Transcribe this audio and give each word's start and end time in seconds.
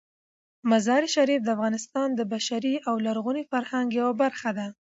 مزارشریف 0.69 1.41
د 1.43 1.49
افغانستان 1.55 2.07
د 2.15 2.21
بشري 2.33 2.75
او 2.87 2.95
لرغوني 3.05 3.43
فرهنګ 3.51 3.87
یوه 3.99 4.13
برخه 4.21 4.49
ده. 4.57 4.67